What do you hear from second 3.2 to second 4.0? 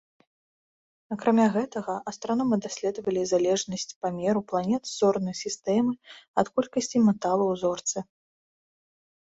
залежнасць